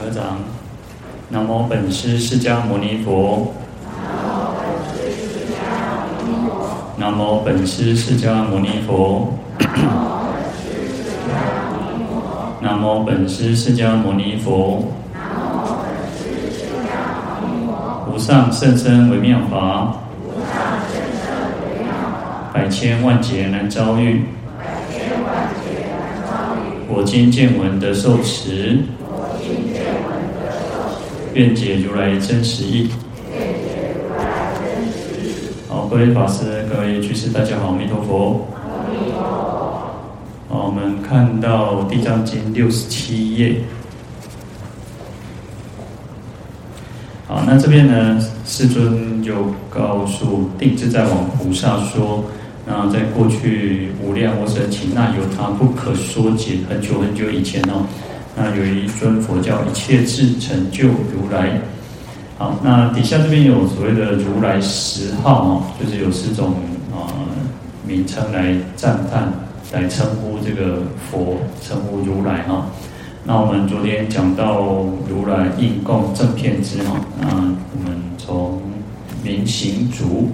[0.00, 0.38] 合掌。
[1.28, 3.52] 南无本师释迦牟尼佛。
[6.96, 9.34] 南无本师释迦牟尼佛。
[12.62, 14.90] 南无本师释迦牟尼佛。
[18.10, 19.96] 无上甚深微妙法。
[22.54, 24.24] 百千万劫难遭遇。
[26.92, 28.80] 我今见闻得受持，
[31.34, 32.90] 愿解如来真实义。
[35.68, 38.48] 好，各位法师、各位居士，大家好，阿弥陀佛。
[40.48, 43.60] 好，我们看到《地藏经》六十七页。
[47.28, 49.32] 好，那这边呢，世尊就
[49.68, 52.24] 告诉定自在王菩萨说。
[52.66, 57.86] 那在过去无量无生期，那有他不可说解，很久很久以前哦，
[58.36, 61.60] 那有一尊佛叫一切智成就如来。
[62.38, 66.54] 好，那底下这边有所谓的如来十号哦，就是有四种
[66.90, 67.12] 啊、
[67.86, 69.30] 名称来赞叹，
[69.72, 70.78] 来称呼这个
[71.10, 72.64] 佛，称呼如来哈。
[73.24, 74.62] 那我们昨天讲到
[75.06, 78.62] 如来应供正遍知哈，那我们从
[79.22, 80.30] 明行足。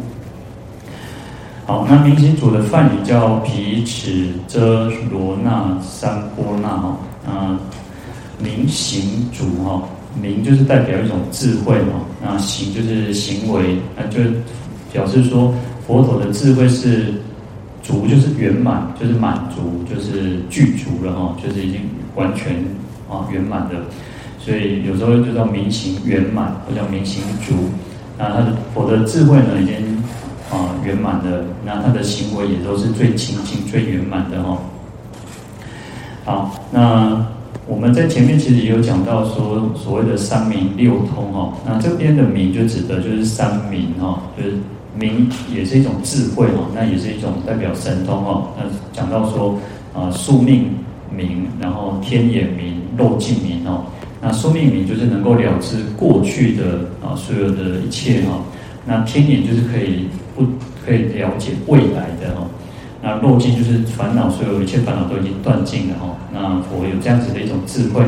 [1.66, 7.58] 好，那明行足的梵语叫毗尺遮罗那三波那哈，啊，
[8.38, 9.82] 明行足哈，
[10.20, 14.18] 明就是代表一种智慧哈，那行就是行为，那就
[14.92, 15.54] 表示说
[15.86, 17.14] 佛陀的智慧是
[17.82, 21.80] 足就是圆满，就是满足，就是具足了哈，就是已经
[22.14, 22.56] 完全
[23.10, 23.74] 啊圆满的，
[24.38, 27.54] 所以有时候就叫明行圆满，或叫明行足，
[28.18, 30.02] 那他的佛的智慧呢已经。
[30.48, 34.58] 啊，圆满的，那他的行为也都是最清净、最圆满的哦。
[36.24, 37.26] 好，那
[37.66, 44.54] 我们在前面其实也有讲到说，所谓的三明六通哦，那这边的明就指的就是三明哦，就是
[44.94, 48.48] 明也是一种智慧哦，那也是一种代表神通哦。
[48.56, 49.58] 那讲到说
[49.92, 50.70] 啊，宿命
[51.10, 53.84] 明，然后天眼明、漏尽明哦。
[54.20, 58.42] 那宿命明就是能够了知过去的啊所有的一切哈，
[58.86, 60.06] 那天眼就是可以。
[60.36, 60.44] 不
[60.84, 62.46] 可以了解未来的哈，
[63.06, 66.08] 那漏尽就是烦恼，所有一切烦恼都已经断尽了哈。
[66.34, 68.02] 那佛有这样子的一种智慧。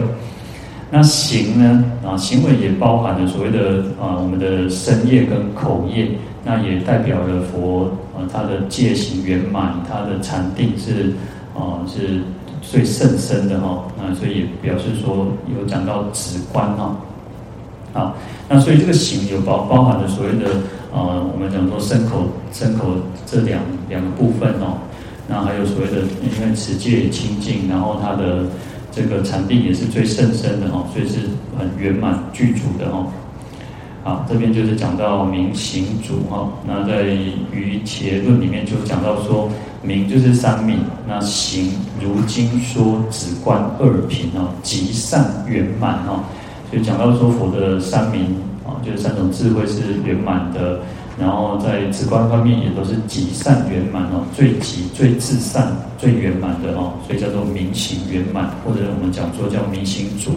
[0.91, 6.09] 那行呢啊，行为也包含了所谓的啊，我们的身业跟口业，
[6.45, 11.13] 那也代表了佛啊，他的戒行圆满，他的禅定是
[11.55, 12.21] 啊是
[12.61, 13.85] 最甚深的哈。
[13.97, 16.97] 那所以也表示说有讲到止观哈。
[17.93, 18.17] 好，
[18.49, 20.51] 那所以这个行有包包含了所谓的。
[20.91, 22.87] 啊、我们讲说身口身口
[23.27, 23.61] 这两
[23.91, 24.79] 两个部分哦，
[25.29, 28.47] 那还有所谓的，因为持戒清净，然后它的
[28.91, 31.19] 这个禅定也是最甚深的哦，所以是
[31.59, 33.07] 很圆满具足的哦。
[34.03, 37.03] 好，这边就是讲到明行足哈，那在
[37.53, 39.51] 于伽论里面就讲到说，
[39.83, 46.25] 明就是三明，那行如经说止观二品哦，极善圆满哦，
[46.73, 48.35] 就讲到说佛的三明。
[48.85, 50.79] 就是三种智慧是圆满的，
[51.19, 60.31] 然后在止观方面也都是极善圆满哦，最极最至善最圆满的哦，所以叫做明行圆满，或者我们讲说叫明行足。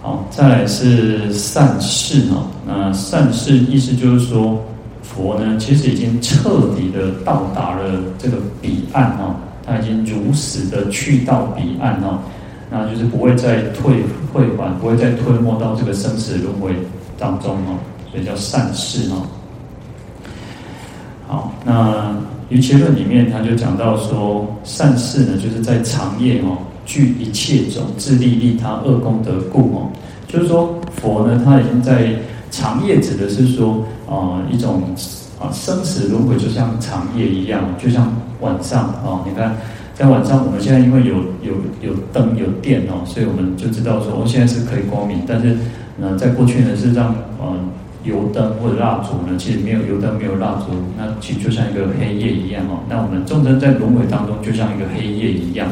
[0.00, 4.62] 好，再来是善事哦，那善事意思就是说，
[5.02, 9.34] 佛呢其实已经彻底的到达了这个彼岸哦，
[9.66, 12.20] 他已经如实的去到彼岸哦。
[12.68, 16.74] 那就是不会再退退还，不会再吞没到这个生死轮回
[17.16, 17.78] 当中哦，
[18.10, 19.26] 所以叫善事哦。
[21.26, 22.14] 好，那
[22.48, 29.90] 瑜伽论里面他就讲到说，善事呢，就是在长夜哦，具一切种自利利他恶功德故哦，
[30.28, 32.14] 就是说佛呢，他已经在
[32.50, 34.82] 长夜指的是说啊、呃、一种
[35.40, 39.56] 啊生死轮回就像长夜一样，就像晚上啊、哦，你看。
[39.98, 45.22] 在晚上，我们现在因为有有有灯有电哦，所以我们就知道说，哦，现在是可以光明。
[45.26, 45.56] 但是，
[45.96, 47.56] 呢，在过去呢，是让呃
[48.06, 52.80] 油灯或者蜡烛呢，其实没有油灯，没有蜡烛，那其实就像一个黑夜一样哦。
[52.88, 55.68] 那我们众生在轮回当中，就像一个黑夜一样。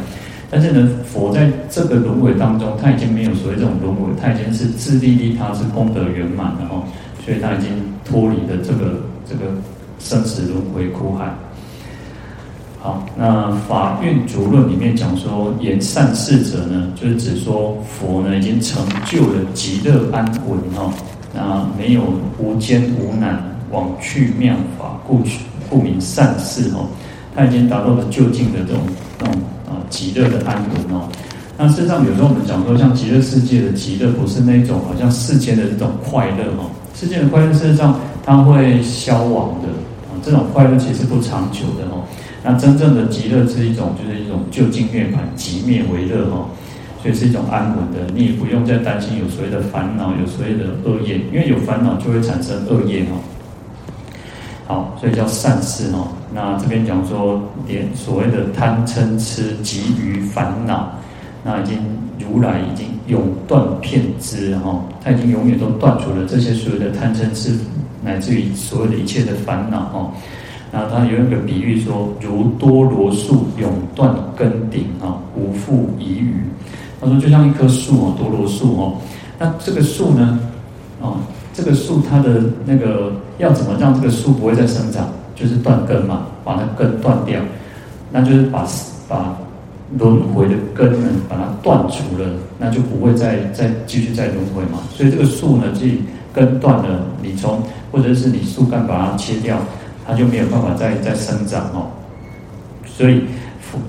[0.51, 6.85] 但是呢，佛在这个轮回当中，他已经没有所谓这种轮回，他已经是自利利他，是功德圆满的哦，
[7.25, 7.71] 所以他已经
[8.05, 9.51] 脱离了这个这个
[9.99, 11.33] 生死轮回苦海。
[12.79, 20.93] 好，那《法蕴足论》里面讲说，言善事者呢，就是指说佛呢已经成就了极乐安稳哦，
[21.35, 22.03] 那没有
[22.39, 25.21] 无艰无难往去妙法，故
[25.69, 26.87] 故名善事哦，
[27.35, 28.81] 他已经达到了就近的这种
[29.19, 29.35] 这种
[29.67, 31.09] 啊极乐的安稳哦。
[31.59, 36.71] 那事实上，有时候我们讲说，像极乐世界的极乐，不是那种好像世间的这种快乐哦。
[36.95, 39.69] 世间的快乐，事实上它会消亡的
[40.09, 40.15] 啊。
[40.23, 42.03] 这种快乐其实不长久的哦。
[42.43, 46.47] 那真正的极乐是一种，就是一种就近涅槃，寂灭为乐哈。
[47.05, 53.21] 所以是一种安稳的，你也不用再担心有所谓的烦恼，有所谓的恶业，因为有烦恼就会产生恶业哦。
[54.67, 56.09] 好，所以叫善事哈。
[56.33, 60.95] 那这边讲说，连所谓的贪嗔痴急于烦恼，
[61.45, 61.77] 那已经
[62.19, 67.55] 如来已经永断片之哈，他已经永远都断除了这些所有的贪嗔痴，
[68.03, 70.11] 乃至于所有的一切的烦恼哈。
[70.73, 76.35] 那他有一个比喻说，如多罗树永断根顶啊，无复遗余。
[77.05, 78.95] 他说就像一棵树哦，多罗树哦，
[79.39, 80.41] 那这个树呢，
[81.01, 81.19] 哦，
[81.53, 85.09] 这个树它的那个要怎么让这个树不会再生长？
[85.37, 87.41] 就是断根嘛，把它根断掉，
[88.11, 88.67] 那就是把
[89.09, 89.37] 把
[89.99, 92.29] 轮回的根呢，把它断除了，
[92.59, 94.79] 那就不会再再继续再轮回嘛。
[94.95, 96.03] 所以这个树呢，自己
[96.33, 97.61] 根断了，你从
[97.93, 99.59] 或者是你树干把它切掉。
[100.07, 101.89] 它就没有办法再再生长哦，
[102.85, 103.23] 所以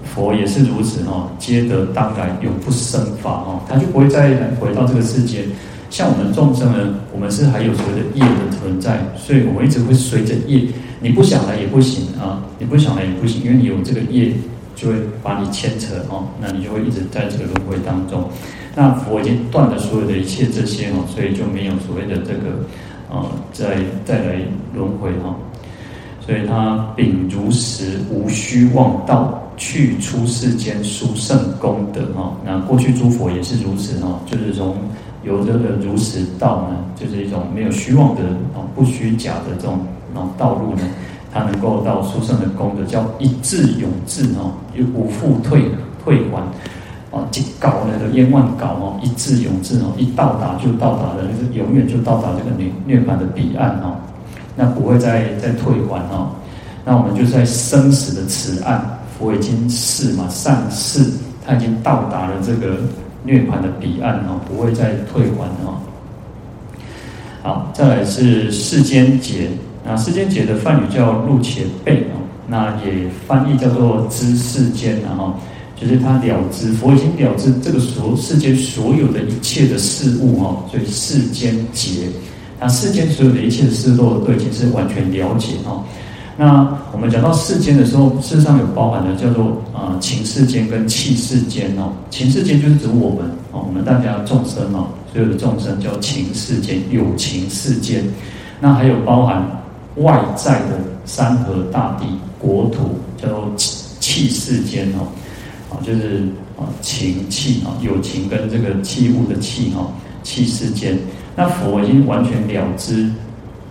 [0.04, 4.30] 佛也是如此哦，皆得当来永不生法哦，他就不会再
[4.60, 5.44] 回到这个世间。
[5.90, 10.62] 像我们众生呢，我们是还有所谓的业的存在，所以我们一直会随着业，
[11.00, 14.34] 你不想来也不行啊，你不想来也不行，因为你有这个业，
[14.76, 18.28] 就会把你牵扯哦，那你就会一直在这个轮回当中。
[18.76, 22.60] 那佛已经断了所有的一切这些哦，所以就没有所谓的这个
[23.10, 23.24] 呃，
[23.54, 24.36] 再再来
[24.74, 25.34] 轮回哈。
[26.20, 32.34] 所以他秉如实无虚妄道，去出世间殊胜功德哈。
[32.46, 34.76] 那过去诸佛也是如此哈，就是从
[35.24, 38.22] 有这个如实道呢，就是一种没有虚妄的
[38.54, 39.80] 啊，不虚假的这种
[40.14, 40.82] 啊道路呢，
[41.34, 45.64] 他能够到殊胜的功德，叫一至永至哈，又无复退
[46.04, 46.38] 退还
[47.18, 53.96] 啊，极高那个冤枉搞哦，一至永至哦，一到达就到达了，就是永远就到达这个涅涅槃的彼岸哈。
[54.58, 56.30] 那不会再再退还哦，
[56.86, 61.02] 那我们就在生死的此岸，佛已经是嘛上市，
[61.46, 62.78] 他已经到达了这个
[63.24, 65.80] 涅槃的彼岸哦，不会再退还哦。
[67.42, 69.50] 好，再来是世间劫，
[69.86, 75.34] 那世间劫的梵语叫入前背哦，那也翻译叫做知世间然后，
[75.76, 82.10] 就是他了知佛已经了知这个所世间所有的一切的事物哦，所以世间劫。
[82.60, 85.84] 那世间所有的一切的事都都已经是完全了解哦。
[86.38, 91.94] 那我们讲到世间的时候，世上有包含的叫做啊情世间跟气世间哦。
[92.10, 98.04] 情世间就是指我们哦，我们大家众生哦，所有的众生叫情世间，有情世间。
[98.60, 99.46] 那还有包含
[99.96, 102.06] 外在的山河大地、
[102.38, 105.08] 国土，叫做气世间哦。
[105.72, 106.24] 啊，就是
[106.58, 109.90] 啊情气啊，有情跟这个器物的气哈，
[110.22, 110.98] 气世间。
[111.34, 113.10] 那佛已经完全了知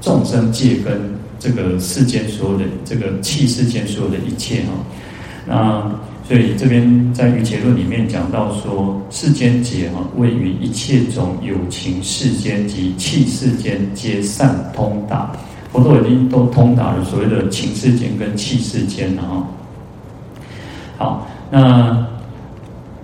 [0.00, 0.98] 众生界跟
[1.44, 4.72] 这个世间所有的这个气世间所有的一切哈，
[5.46, 5.92] 那
[6.26, 15.32] 所以这边在《瑜伽论》里面讲到说，世间劫哈，位于一切种有情世间及气世间皆善通达，
[15.70, 19.46] 佛都已经都通达了所谓的情世间跟气世间了哈。
[20.96, 22.06] 好，那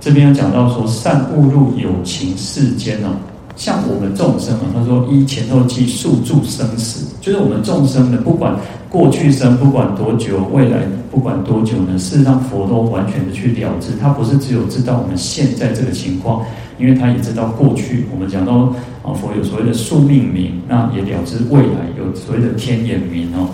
[0.01, 3.15] 这边讲到说，善误入有情世间呢。
[3.61, 8.57] 像我们众生啊，他说依前后记数住生死，就是我们众生的，不管
[8.89, 10.79] 过去生，不管多久，未来
[11.11, 16.43] 不管多久呢，事实上佛都完全的去了知，他不是只有知道我们现在这个情况，
[16.79, 18.07] 因为他也知道过去。
[18.11, 23.51] 我们讲到啊，佛有所谓的宿命明，那也了知未来有所谓的天眼明哦，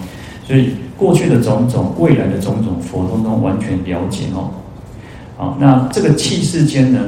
[0.47, 4.51] 所以过去的种种，未来的种种，佛都能完全了解哦。
[5.37, 7.01] 好，那这个气世间呢，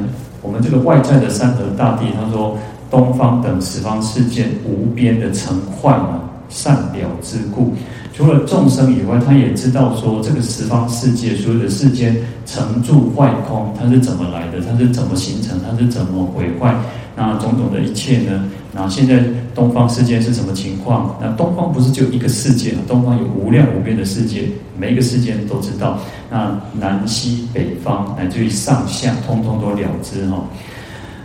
[0.42, 2.58] 我们这个外在的山河大地，他说。
[2.90, 7.74] 东方等十方世界无边的成坏呢，善了之故，
[8.14, 12.16] 除了众生以外，他也知道说这个十方世界所有的世间
[12.46, 16.74] 成住坏空，它是怎么来的，它是怎么形成，它是怎么毁坏，
[17.14, 18.44] 那种种的一切呢？
[18.72, 19.22] 那现在
[19.54, 21.16] 东方世界是什么情况？
[21.20, 24.44] 那东方不是就一个世界，东方有无量无边的世界，
[24.78, 25.98] 每一个世界都知道。
[26.30, 30.42] 那南西北方乃至于上下，通通都了知哈。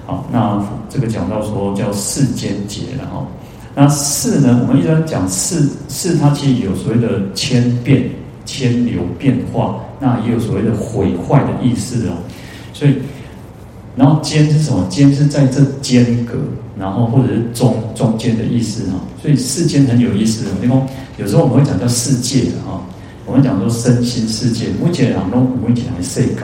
[0.06, 3.26] 好，那这个讲到说叫世间劫了哈。
[3.76, 8.10] 那世呢，我们一般讲世，世它其实有所谓的千变、
[8.46, 12.14] 千流、变化，那也有所谓的毁坏的意思哦。
[12.74, 12.96] 所以，
[13.96, 14.86] 然后间是什么？
[14.90, 16.34] 间是在这间隔，
[16.78, 19.00] 然后或者是中中间的意思哈。
[19.22, 20.78] 所以世间很有意思的，因为
[21.18, 22.80] 有时候我们会讲叫世界的哈。
[23.26, 26.42] 我们讲说身心世界，目前很多目前还是世界。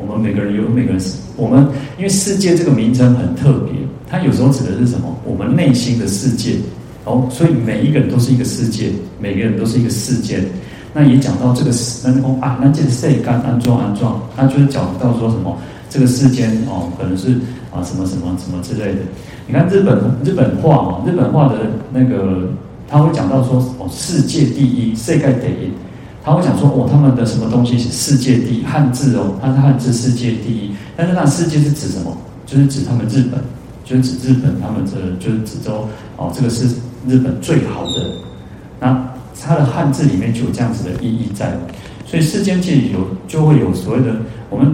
[0.00, 1.00] 我们每个人有每个人，
[1.36, 1.66] 我们
[1.98, 3.74] 因为世界这个名称很特别，
[4.08, 5.14] 它有时候指的是什么？
[5.24, 6.56] 我们内心的世界。
[7.04, 10.38] 哦，所以每一个人都是一个世界，每个人都是一个世界。
[10.92, 15.56] 那也讲到这个世，那哦啊，那这个世间安装安装，那就是讲到说什么
[15.88, 17.28] 这个世间哦，可能是
[17.72, 19.00] 啊什么什么什么之类的。
[19.46, 22.50] 你看日本日本话哦，日本话的那个
[22.86, 25.72] 他会讲到说哦，世界第一，世界第一。
[26.24, 30.70] 他会讲说哦，他们的什么东西是世界第一，汉字哦，它是汉字世界第一。
[30.96, 32.16] 但是那世界是指什么？
[32.46, 33.40] 就是指他们日本，
[33.84, 36.68] 就是指日本他们的，就是指说哦，这个是。
[37.08, 38.12] 日本最好的，
[38.78, 39.10] 那
[39.40, 41.50] 它的汉字里面就有这样子的意义在，
[42.04, 44.14] 所以世间界有就会有所谓的
[44.50, 44.70] 我们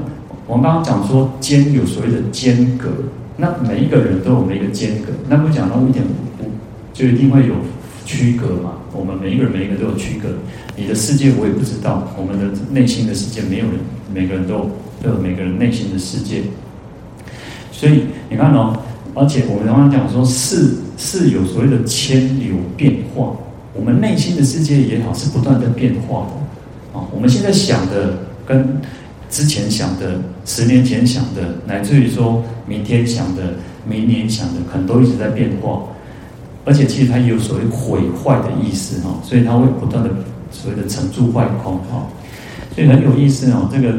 [0.48, 2.88] 我们刚刚讲说间有所谓的间隔，
[3.36, 6.04] 那每一个人都有每一个间隔，那不讲到一点
[6.40, 6.50] 五
[6.92, 7.54] 就一定会有
[8.04, 8.72] 区隔嘛？
[8.92, 10.28] 我们每一个人每一个都有区隔，
[10.76, 13.74] 你的世界我也不知道，我们的内心的世界没有人，
[14.12, 14.70] 每个人都
[15.02, 16.42] 都有每个人内心的世界，
[17.72, 18.76] 所以你看哦。
[19.18, 23.34] 而且我们刚刚讲说，是是有所谓的迁流变化，
[23.72, 27.08] 我们内心的世界也好，是不断的变化的啊。
[27.10, 28.78] 我们现在想的跟
[29.30, 33.54] 之前想的、十年前想的，乃至于说明天想的、
[33.88, 35.84] 明年想的，可能都一直在变化。
[36.66, 40.10] 而且其实它有所谓毁坏的意思哈，所以它会不断的
[40.50, 42.06] 所谓的成住坏空哈，
[42.74, 43.94] 所以很有意思哦，这个。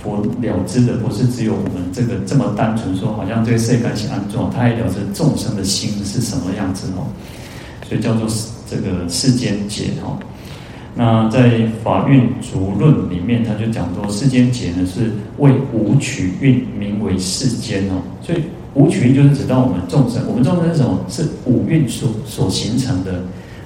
[0.00, 7.02] 佛了知的不是只有我们这个这么单纯说，好像这个世间是安怎，他还了知众生的心是什么样子哦，
[7.84, 8.28] 所以叫做
[8.70, 10.16] 这个世间解哦。
[10.94, 11.50] 那在
[11.82, 18.00] 《法蕴足论》里面，他就讲说，世间解呢是为五取蕴名为世间哦。
[18.22, 18.44] 所以
[18.74, 20.96] 五取蕴就是指到我们众生，我们众生是什么？
[21.08, 23.20] 是五蕴所所形成的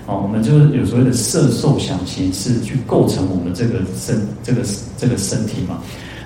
[0.06, 0.14] 啊。
[0.14, 4.62] 我们就是有所谓的色受想行识去构成我们这个身这个
[4.96, 5.78] 这个身体嘛。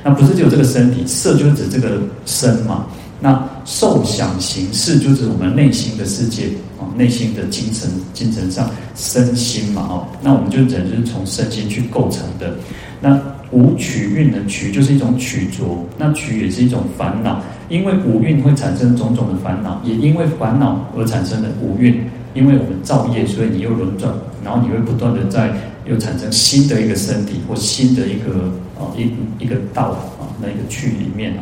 [0.05, 2.87] 那不是只有这个身体，色就是指这个身嘛。
[3.19, 10.07] 那受想行识就是我们内心的世界啊，内心的精神、精神上身心嘛哦。
[10.23, 12.55] 那我们就只能是从身心去构成的。
[13.01, 14.45] 那五取蕴的？
[14.47, 15.65] 取就是一种取着，
[15.97, 17.43] 那取也是一种烦恼。
[17.69, 21.99] 因为五蕴会产生种种的烦恼，也因为烦恼而产生的五蕴。
[22.37, 24.13] 因为我们造业，所以你又轮转，
[24.45, 25.51] 然后你会不断的在
[25.87, 29.11] 又产生新的一个身体或新的一个啊一
[29.43, 31.41] 一个道啊那一个去里面啊。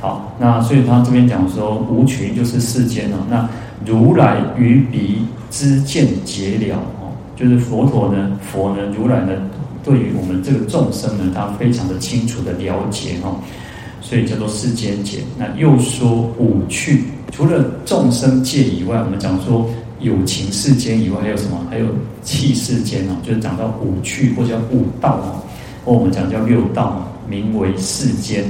[0.00, 3.48] 好，那所以他这边讲说无取就是世间啊，那
[3.86, 9.32] 如来于彼知见解了哦，就是佛陀呢，佛呢，如来呢，
[9.84, 13.38] 对于我们这个众生呢，他非常的清楚的了解哦。
[14.08, 15.18] 所以叫做世间解。
[15.36, 19.68] 那又说五趣，除了众生界以外，我们讲说
[20.00, 21.66] 有情世间以外，还有什么？
[21.68, 21.84] 还有
[22.22, 25.42] 器世间哦，就是讲到五趣或叫五道
[25.84, 28.42] 哦，我们讲叫六道，名为世间。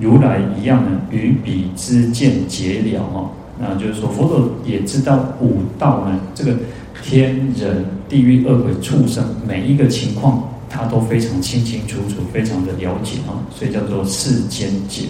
[0.00, 3.28] 如来一样呢，与彼之见解了哦。
[3.58, 6.56] 那就是说，佛陀也知道五道呢，这个
[7.02, 10.42] 天人、地狱、恶鬼、畜生每一个情况。
[10.68, 15.06] 他都非常清清楚楚，非常的了解啊，所以叫做世间解。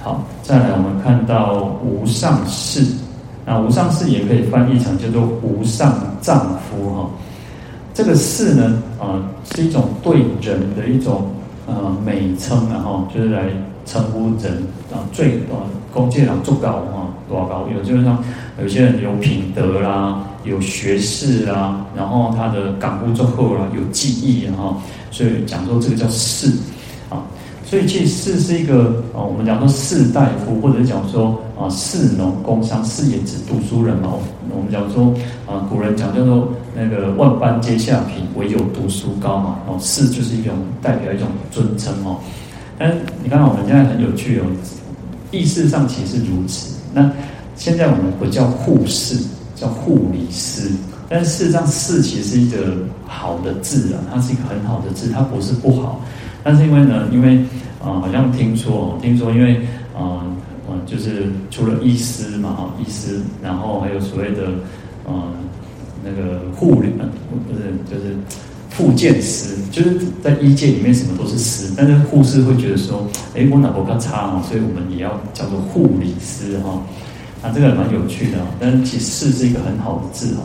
[0.00, 2.84] 好，再来我们看到无上士，
[3.46, 7.10] 那无上士也可以翻译成叫做无上丈夫哈。
[7.94, 9.22] 这个士呢，啊，
[9.54, 11.30] 是一种对人的一种
[11.66, 13.44] 呃美称，啊，哈就是来
[13.86, 17.66] 称呼人啊，最啊恭敬人最高哈，多高？
[17.74, 18.18] 有就是说
[18.60, 20.20] 有些人有品德啦。
[20.44, 24.76] 有学识啊，然后他的感悟之后啦，有技艺啊，
[25.10, 26.48] 所以讲说这个叫士
[27.08, 27.24] 啊，
[27.64, 34.12] 所以其实士是一个啊，我们讲说士大夫，或者是讲说啊士农工商，士也指读书人嘛。
[34.54, 35.12] 我们讲说
[35.46, 39.58] 啊，古人讲叫做那个万般皆下品，唯有读书高嘛。
[39.66, 42.18] 哦，士就是一种代表一种尊称哦。
[42.78, 44.44] 但你看我们现在很有趣哦，
[45.30, 46.76] 意识上其实如此。
[46.92, 47.10] 那
[47.56, 49.16] 现在我们不叫护士。
[49.54, 50.70] 叫护理师，
[51.08, 56.00] 但是事实上“士”其实是一个好的字啊，它是一个很好的字，它不是不好。
[56.42, 57.38] 但是因为呢，因为
[57.80, 59.56] 啊、好像听说，听说因为
[59.94, 60.24] 啊，
[60.66, 64.52] 呃，就是除了医师嘛，哈，医师，然后还有所谓的、
[65.04, 65.12] 呃，
[66.02, 68.16] 那个护理，不是，就是
[68.70, 73.06] 复健师，就是在医界里面什么都是师，但是护士会觉得说，
[73.36, 76.82] 哎，我脑波较差啊，所以我们也要叫做护理师哈。
[77.44, 80.40] 那、啊、这个蛮有趣的，但是其实“士”是一个很好的字哦。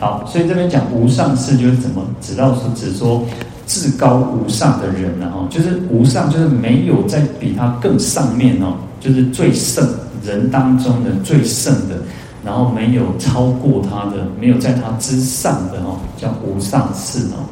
[0.00, 3.22] 好，所以这边讲无上士就是怎么指到是指说
[3.66, 5.30] 至高无上的人呢？
[5.30, 9.86] 哈，就是无上，就是没有在比他更上面哦，就是最圣
[10.24, 11.96] 人当中的最圣的，
[12.42, 17.44] 然后没有超过他的，没有在他之上的哦，叫无上士哦。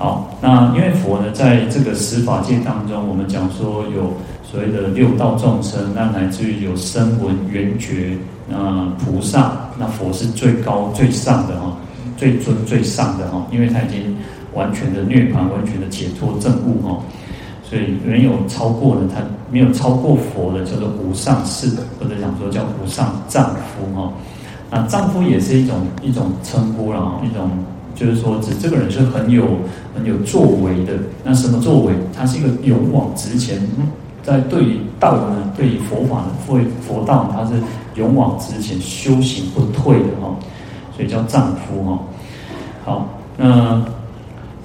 [0.00, 4.10] 好，那因为佛呢，在这个十法界当中，我们讲说有
[4.42, 8.16] 所谓的六道众生，那乃至于有声闻、缘觉，
[8.48, 11.76] 那菩萨，那佛是最高最上的哈，
[12.16, 14.16] 最尊最上的哈，因为他已经
[14.54, 16.98] 完全的涅槃，完全的解脱正悟哈，
[17.62, 24.10] 所以没有超过了，他没有超过佛的，叫做无上士，或者讲说叫无上丈夫哈。
[24.70, 27.50] 那丈夫也是一种一种称呼啦，一种。
[27.94, 29.44] 就是说，指这个人是很有
[29.94, 30.92] 很有作为的。
[31.24, 31.92] 那什么作为？
[32.16, 33.60] 他是一个勇往直前，
[34.22, 37.60] 在对道呢，对于佛法呢，佛佛道，他是
[37.94, 40.34] 勇往直前，修行不退的哈。
[40.96, 41.98] 所以叫丈夫哈。
[42.84, 43.76] 好，那《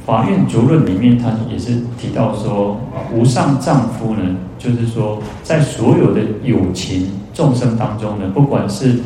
[0.05, 2.79] 法苑逐论》里面，他也是提到说，
[3.13, 4.21] 无上丈夫呢，
[4.59, 8.99] 就是说，在所有的有情众生当中呢，不管是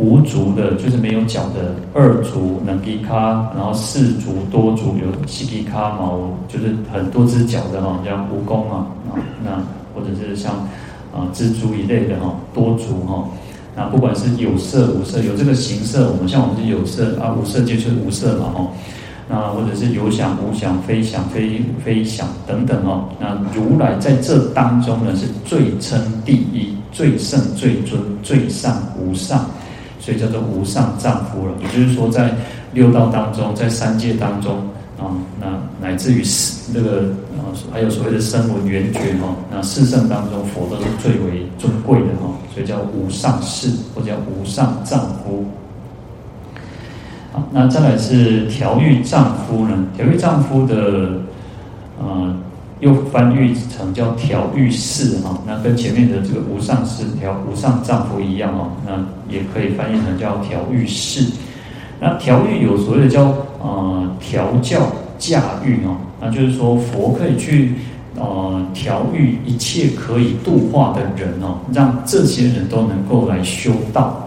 [0.00, 1.60] 无足的，就是没有脚的；
[1.92, 9.50] 二足能吉卡，然后四足多足有西吉卡毛，就是很多只脚的哈，像蜈蚣啊，啊那
[9.94, 10.54] 或者是像
[11.12, 13.28] 啊蜘蛛一类的哈，多足哈。
[13.76, 18.66] 那不管是有色无色，有这个形色，我们像我们是有色啊，无色就是无色嘛哈。
[19.28, 23.04] 那或者是有想无想，非想非非想等等哈。
[23.20, 29.44] 那如来在这当中呢，是最称第一、最胜、最尊、最上无上。
[30.00, 32.34] 所以叫做无上丈夫了，也就是说，在
[32.72, 34.56] 六道当中，在三界当中
[34.98, 35.46] 啊，那
[35.80, 37.02] 乃至于四那个
[37.36, 45.44] 啊，还有所谓的声闻缘觉哈，那四圣当中，佛都是最为尊贵的哈，所以叫无上士或者叫无上丈夫。
[47.32, 49.86] 好，那再来是调御丈夫呢？
[49.96, 51.10] 调御丈夫的
[52.00, 52.34] 啊。
[52.80, 58.92] 又翻译成叫调御士哈，那跟前面的这个无上士调无上丈夫一样哦，那
[59.30, 61.30] 也可以翻译成叫调御士。
[62.00, 64.80] 那调御有所谓的叫呃调教
[65.18, 67.74] 驾驭哦，那就是说佛可以去
[68.16, 74.26] 呃调御一切可以度化的人哦，让这些人都能够来修道。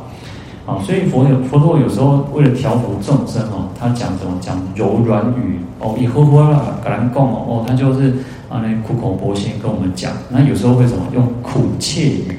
[0.68, 8.14] 啊，所以佛有佛陀有时候为了调伏众生哦，他讲什么讲柔软语哦，以后佛啦格兰贡哦，他就是。
[8.54, 12.38] 啊，那苦口婆心跟我们讲，那有时候会什么用苦切语？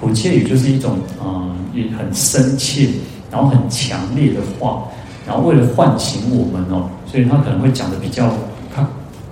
[0.00, 2.88] 苦切语就是一种啊、呃，也很深切，
[3.30, 4.84] 然后很强烈的话，
[5.26, 8.32] 然后为了唤醒我们哦，所以他可能会讲的比较，
[8.74, 8.80] 他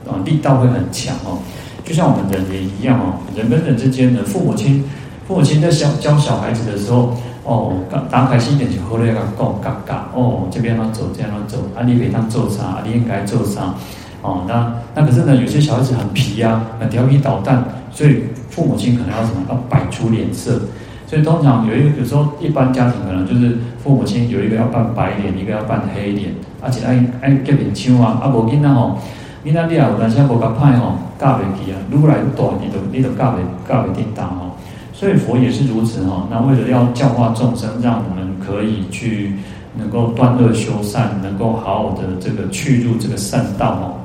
[0.07, 1.39] 啊力道会很强哦。
[1.87, 4.85] 就像我们人也一样哦，人跟人之间的父母亲，
[5.27, 7.73] 父母亲在教教小孩子的时候哦，
[8.11, 13.75] 打开心点就后来个讲嘎嘎哦，这边要走，这边要走，啊，你别当做啥，啊，你应该做啥。
[14.23, 20.61] 哦，那那可是呢，有些小孩子很皮呀、啊，很调皮捣蛋，所以父母亲可能要什么，要摆出脸色。
[21.07, 28.97] 所以通常有一个，有时候一般家庭可能就是父母亲有一个要扮白脸，一个要扮黑脸，而且爱爱结面腔啊，啊无囡仔吼，
[29.45, 34.51] 囡仔你啊有当时无甲歹吼，教袂起啊，愈来愈大，你都你都教袂教袂叮当吼。
[34.93, 36.29] 所以佛也是如此哈。
[36.31, 39.33] 那为了要教化众生，让我们可以去
[39.79, 43.97] 能够断恶修善，能够好好的这个去入这个善道哦。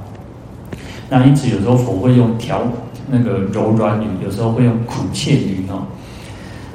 [1.10, 2.64] 那因此，有时候佛会用调
[3.08, 5.86] 那个柔软语，有时候会用苦切语哦。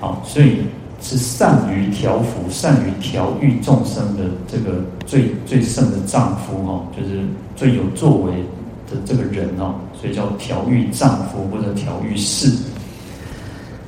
[0.01, 0.59] 好，所以
[1.03, 7.21] 是善于调伏、善于调育众生的这个最最胜的丈夫哦，就是
[7.57, 8.33] 最有作为
[8.90, 12.53] 的这个人哦，所以叫调育丈夫或者调御士。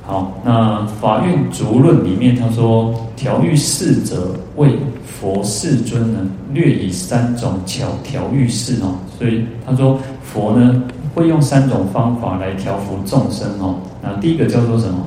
[0.05, 6.19] 好，那《法院逐论》里面他说，调御士者为佛世尊呢，
[6.51, 9.99] 略以三种巧调御士哦，所以他说。
[10.25, 10.81] 佛呢
[11.13, 13.75] 会用三种方法来调伏众生哦。
[14.01, 15.05] 那第一个叫做什么？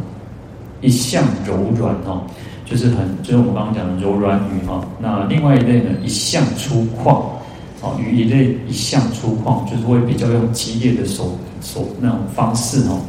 [0.81, 2.21] 一向柔软哦，
[2.65, 4.85] 就是很就是我们刚刚讲的柔软语哈。
[5.01, 7.11] 那另外一类呢，一向粗犷
[7.81, 13.01] 哦，与一类一向粗犷，就是会比较用激烈的手手那种方式哦。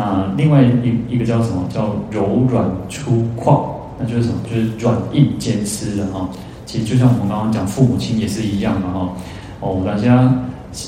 [0.00, 1.62] 那另外一一个叫什么？
[1.68, 3.60] 叫柔软粗犷，
[3.98, 4.36] 那就是什么？
[4.48, 6.26] 就是软硬兼施的哈。
[6.64, 9.10] 其实就像我们刚刚讲父母亲也是一样的哈。
[9.60, 10.32] 哦，大家。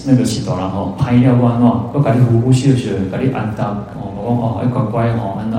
[0.07, 5.59] 那个洗澡然后，拍了我吼，我家己呼呼笑笑，家己安搭哦，我讲哦，哎乖乖哦，安那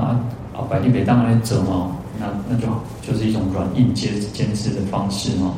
[0.56, 2.66] 阿伯你别当安尼做吼，那那就
[3.06, 5.52] 就是一种软硬兼兼施的方式哦。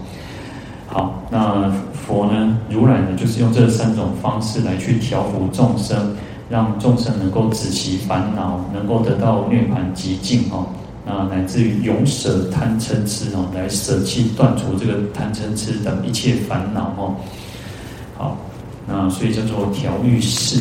[0.89, 6.17] 好，那佛呢，如来呢，就是用这三种方式来去调伏众生，
[6.49, 10.67] 让众生能够止息烦恼，能够得到涅槃极境哦。
[11.05, 17.15] 那乃至于永舍贪嗔痴哦，来舍弃断除这个贪嗔痴等一切烦恼哦。
[18.17, 18.37] 好。
[18.89, 20.61] 那所以叫做调御士，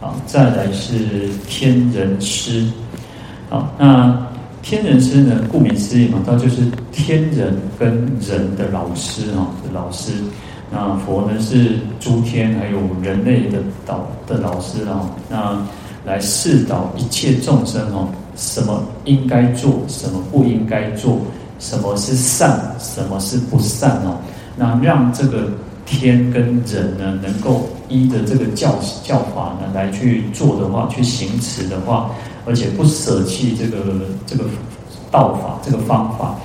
[0.00, 2.66] 好，再来是天人师，
[3.48, 4.26] 好，那
[4.60, 7.88] 天人师呢，顾名思义嘛，它就是天人跟
[8.20, 10.10] 人的老师哈，老师。
[10.72, 15.66] 那佛呢是诸天还有人类的导的老师啊，那
[16.04, 18.06] 来示导一切众生哦，
[18.36, 21.18] 什么应该做，什么不应该做，
[21.58, 24.16] 什么是善，什么是不善哦，
[24.56, 25.48] 那让这个
[25.84, 32.12] 天跟人呢，能够依着这个教教法呢来去做的话，去行持的话，
[32.46, 33.78] 而且不舍弃这个
[34.24, 34.44] 这个
[35.10, 36.36] 道法这个方法，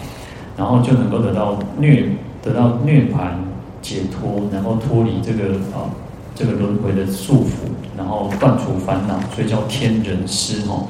[0.58, 2.04] 然后就能够得到涅
[2.42, 3.45] 得到涅槃。
[3.86, 5.94] 解脱，然后脱离这个啊，
[6.34, 10.88] 这个轮回的束缚，然后断除烦恼，所以叫天人师哦。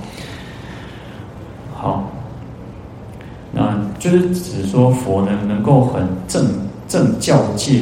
[1.73, 2.10] 好，
[3.51, 6.47] 那就是指说佛呢，能够很正
[6.88, 7.81] 正教界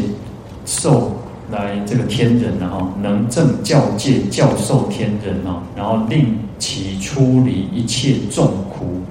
[0.66, 1.12] 受
[1.52, 9.04] 来这个天人然后能正教界教授天人啊，然后令其出离一切众苦。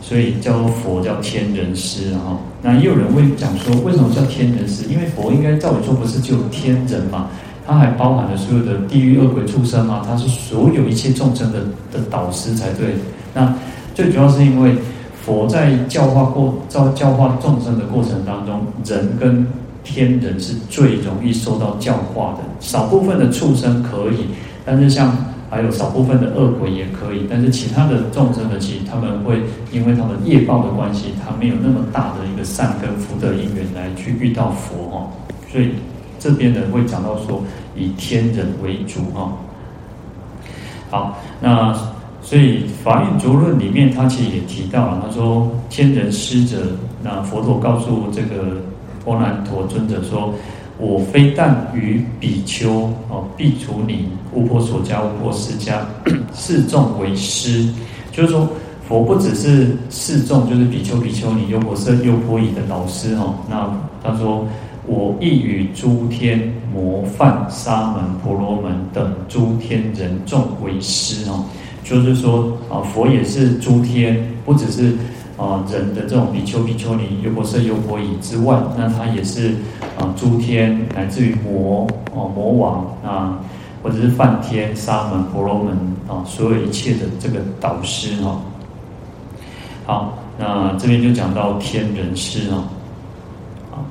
[0.00, 4.84] 所以叫做佛叫天人师哈，那也有人会讲说，为什么叫天人师？
[4.90, 7.28] 因为佛应该照理说不是只有天人嘛，
[7.66, 11.60] 他还包含了所有的地狱恶鬼畜生嘛，他是所有一切众生的
[11.92, 12.96] 的导师才对。
[13.34, 13.54] 那
[13.94, 14.74] 最主要是因为
[15.24, 19.46] 佛在教化过教教化众生的过程当中，人跟
[19.84, 24.26] 天人是最容易受到教化的，少部分的畜生可以，
[24.64, 25.16] 但是像。
[25.50, 29.40] 还有少部分的恶鬼也可以，但是其他的众生的，其实他们会
[29.72, 35.08] 因为他们业报的关系，他没有那么大的一个善根福德因缘来去遇到佛哈，
[35.50, 35.70] 所以
[36.18, 37.42] 这边呢会讲到说
[37.74, 39.32] 以天人为主哈。
[40.90, 41.72] 好，那
[42.20, 46.58] 所以《法苑足论》里面他其实也提到了，他说天人师者，
[47.02, 48.58] 那佛陀告诉这个
[49.06, 50.34] 阿难陀尊者说。
[50.80, 55.80] 我非但于比丘哦，苾刍尼、鄔波索迦、鄔波斯迦
[56.32, 57.68] 四众为师，
[58.12, 58.48] 就是说
[58.88, 63.34] 佛不只是示众，就是比丘、比丘尼、优婆塞、优婆夷的老师哦。
[63.50, 63.68] 那
[64.02, 64.46] 他说
[64.86, 66.40] 我亦与诸天
[66.72, 71.44] 魔梵、沙门、婆罗门等诸天人众为师哦，
[71.82, 74.94] 就是说啊，佛也是诸天，不只是。
[75.38, 79.54] 啊，人的这种比丘、比丘尼、优婆塞、优婆夷之外，那他也是
[79.96, 83.38] 啊，诸天乃至于魔哦，魔王啊，
[83.80, 88.40] 或者是梵天、沙门、婆罗门啊，所有一切的这个导师哈。
[89.86, 92.66] 好，那这边就讲到天人师啊，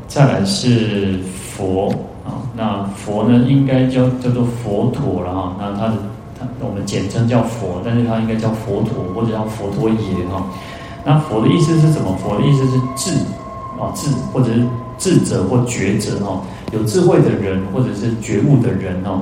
[0.05, 1.17] 再来是
[1.55, 1.87] 佛
[2.25, 5.93] 啊，那佛呢应该叫叫做佛陀了哈，那他的
[6.37, 9.95] 他我们简称叫佛，但是他应该叫佛陀或者叫佛陀爷
[10.29, 10.45] 哈。
[11.07, 12.17] 那佛的意思是什么？
[12.21, 13.17] 佛的意思是智
[13.79, 14.67] 啊，智或者是
[14.97, 16.41] 智者或觉者哦，
[16.73, 19.21] 有智慧的人或者是觉悟的人哦。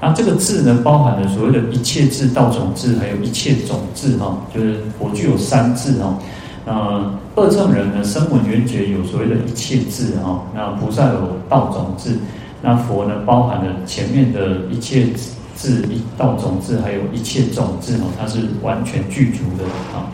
[0.00, 4.38] 那这个智呢，包含了所谓的一切智、道种智，还有一切种智哈。
[4.54, 6.16] 就是佛具有三智哈。
[6.64, 10.40] 那二乘人呢，声闻缘觉有所谓的一切智哈。
[10.54, 12.16] 那菩萨有道种智。
[12.62, 15.08] 那佛呢，包含了前面的一切
[15.56, 18.04] 智、一道种智，还有一切种智哈。
[18.20, 20.06] 它是完全具足的啊。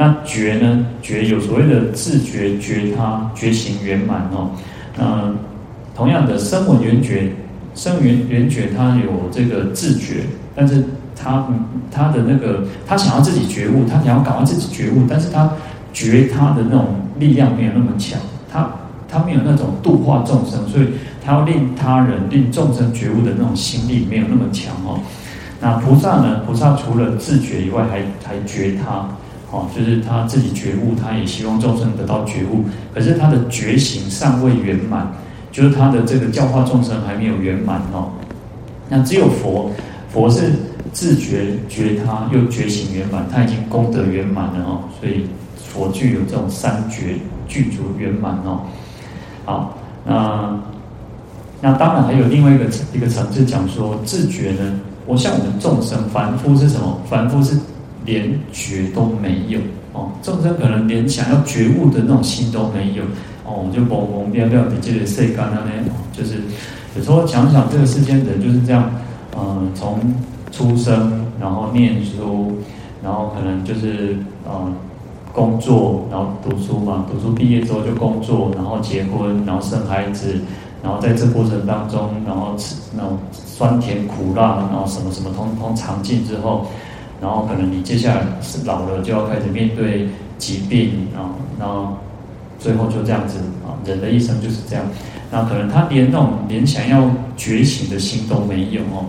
[0.00, 0.86] 那觉呢？
[1.02, 4.48] 觉有所谓的自觉、觉他、觉醒圆满哦。
[4.96, 5.30] 那
[5.94, 7.30] 同样的声闻缘觉，
[7.74, 10.22] 声闻缘觉，他有这个自觉，
[10.56, 10.82] 但是
[11.14, 11.46] 他
[11.90, 15.52] 他的那个他想要自己觉悟，他想要赶快自己觉悟，但是他
[15.92, 16.86] 觉他的那种
[17.18, 18.18] 力量没有那么强，
[18.50, 18.70] 他
[19.06, 20.86] 他没有那种度化众生，所以
[21.22, 24.98] 他要令他人、令众生觉悟的那种心力没有那么强哦。
[25.60, 26.40] 那菩萨呢？
[26.46, 29.06] 菩萨除了自觉以外，还还觉他。
[29.52, 35.10] 哦，就是他自己觉悟，他也希望众生得到觉悟，可是他的觉醒尚未圆满，
[35.50, 38.12] 就是他的这个教化众生还没有圆满哦。
[38.88, 39.68] 那只有佛，
[40.12, 40.52] 佛是
[40.92, 47.16] 自觉觉他，又觉醒圆满，他已经功德圆满了哦，所以佛具有这种三觉
[47.48, 48.60] 具足圆满哦。
[49.44, 50.60] 好，那
[51.60, 57.00] 那当然还有另外一个一个层次讲说，自觉呢，我像我们众生凡夫是什么？
[57.10, 57.58] 凡夫是。
[58.04, 59.58] 连觉都没有
[59.92, 63.02] 哦，众生可能连想要觉悟的那种心都没有
[63.44, 65.60] 哦，我们就懵懵变变的这个世间呢，
[66.12, 66.36] 就是
[66.96, 68.90] 有时候想想这个世间人就是这样，
[69.36, 69.98] 嗯，从
[70.52, 72.52] 出生然后念书，
[73.02, 74.72] 然后可能就是嗯
[75.32, 80.40] 工作，然后读书嘛，读书毕业之后就工作，然后结婚，然后生孩子，
[80.82, 86.66] 然后在这过程当中，然后吃那种酸甜苦辣，然后什么什么通通尝尽之后。
[87.20, 91.98] 然后可能你接下来是老了，就要开始面对疾病啊，然后
[92.58, 94.84] 最后就这样子啊，人的一生就是这样。
[95.30, 99.06] 那可能他连那种连想要觉醒的心都没有哦，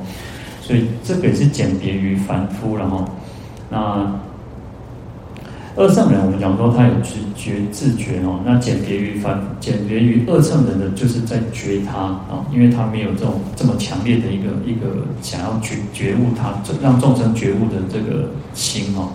[0.62, 3.06] 所以这个也是简别于凡夫了哈。
[3.70, 4.20] 那
[5.78, 16.54] 二乘人，我们讲说他有觉觉自觉哦，那简别于凡，简别于二乘人的，就是在觉他啊，因为他没有这种这么强烈的一个一个想要觉觉悟他，
[16.84, 19.08] 让众生觉悟的这个心哦。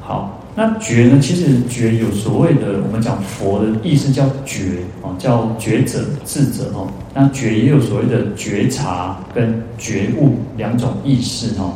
[0.00, 1.18] 好，那觉呢？
[1.20, 6.86] 其实觉有所谓的，我们讲佛的意思叫觉哦，叫觉者智者哦。
[7.12, 11.74] 那觉也有所谓的觉察跟觉悟两种意思哦。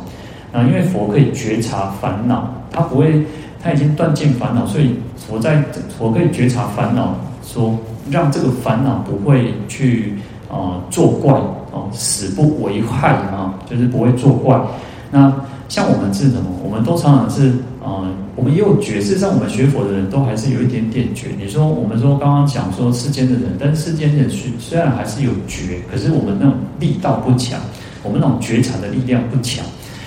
[0.53, 3.21] 那因为佛可以觉察烦恼，他不会。
[3.65, 5.59] 他已经断尽烦恼，所以佛在
[5.97, 7.75] 佛可以觉察烦恼，说
[8.11, 10.13] 让这个烦恼不会去
[10.51, 11.33] 啊、作怪
[11.71, 14.61] 哦，死不为害啊，就是不会作怪。
[15.09, 15.33] 那
[15.67, 16.45] 像我们是什么？
[16.63, 19.01] 我们都常常是啊、我们也有觉。
[19.01, 21.29] 事实上，我们学佛的人都还是有一点点觉。
[21.35, 27.59] 你说我们说刚刚讲说世间的人，但是世间的人虽然还是有觉，可是我们那种力道不强，
[28.03, 29.65] 我们那种觉察的力量不强。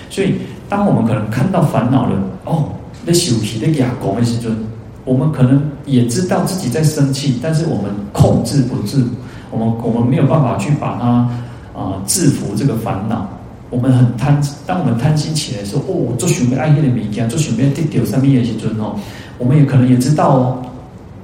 [0.09, 0.35] 所以，
[0.69, 2.69] 当我们可能看到烦恼了，哦。
[3.07, 4.55] 在修皮的哑公的时候，
[5.05, 8.99] 我们可能也知道自己在生气，但是我们控制不住，
[9.51, 11.29] 我们我们没有办法去把它
[11.79, 13.29] 啊、制服这个烦恼。
[13.71, 18.97] 我们很贪，当我们贪心起来的时候，哦，我做准备爱的物件，做准备得到上面的时阵哦，
[19.39, 20.63] 我们也可能也知道哦，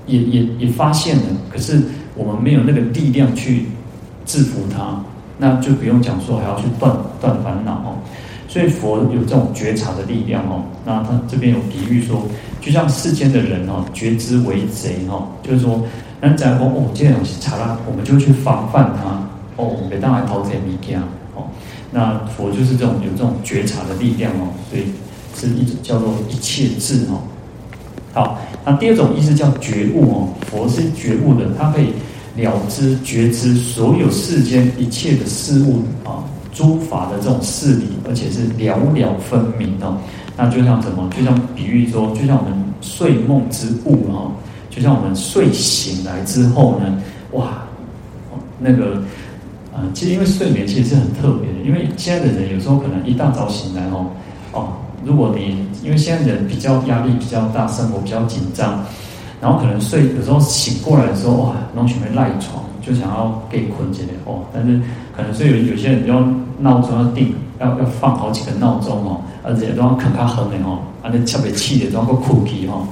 [0.06, 1.80] 也也也发现了，可是
[2.14, 3.66] 我们没有那个力量去
[4.26, 5.02] 制服它，
[5.38, 7.96] 那就不用讲说还要去断断烦恼哦。
[8.54, 12.22] 所以佛有这种觉察的力量哦，那他这边有比喻说，
[12.60, 15.82] 就像世间的人哦，觉知为贼哦，就是说，
[16.20, 21.00] 人讲哦，这东西查了，我们就去防范它哦，别当来偷贼物件
[21.34, 21.42] 哦。
[21.90, 24.84] 那佛就是这种有这种觉察的力量哦，所以
[25.34, 27.18] 是一种叫做一切智哦。
[28.12, 31.88] 好，那第二种意思叫觉悟哦，佛是觉悟的，他可以
[32.36, 36.22] 了知觉知所有世间一切的事物啊。
[36.54, 39.98] 诸法的这种事理，而且是了了分明哦。
[40.36, 41.10] 那就像什么？
[41.14, 44.32] 就像比喻说，就像我们睡梦之物哦，
[44.70, 47.64] 就像我们睡醒来之后呢，哇，
[48.58, 49.02] 那个、
[49.72, 54.06] 呃，其实因为睡眠其实是很特别的，因为现在的人有时候可能一大早醒来哦，
[54.52, 54.68] 哦，
[55.04, 58.84] 如果你因为现在人比较压力比较大，生活比较紧张，
[59.40, 62.62] 然后可能睡有时候醒过来的时候，哇，然后准备赖床。
[62.86, 64.78] 就想要给困起来哦，但是
[65.16, 66.22] 可能所以有有些人要
[66.58, 72.86] 闹钟要定，要要放好几个闹钟哦，而且都要看他哼的哦，啊那特别气的都要个酷气哦。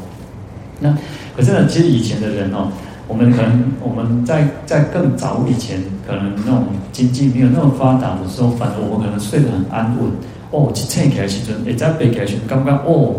[0.81, 0.97] 那
[1.37, 2.69] 可是呢，其实以前的人哦，
[3.09, 10.11] 我们可能我们在在更早以前，可能那种经济没有那么发达的时候，反正我们可能睡得很安稳
[10.51, 13.15] 哦，一醒起来时阵，一再背起来时，刚刚哦，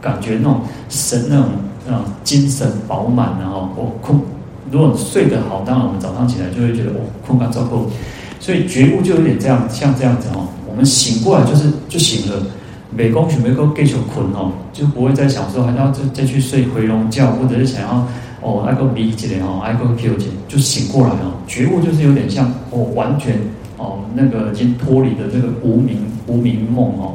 [0.00, 1.46] 感觉那种神那种
[1.86, 4.20] 那种精神饱满然后哦困。
[4.70, 7.86] 如果睡得好，当然我们早上起来就会觉得哦，困感足够，
[8.40, 10.48] 所以觉悟就有点这样，像这样子哦。
[10.68, 12.46] 我们醒过来就是就醒了，
[12.90, 18.06] 没工许没够继续困哦，就不会再想说还要再再去睡回笼觉，或者是想要
[18.42, 21.34] 哦爱个迷起来哦，爱个 Q 起就醒过来哦。
[21.46, 23.38] 觉悟就是有点像哦，完全
[23.76, 27.14] 哦那个已经脱离的这个无名无名梦哦，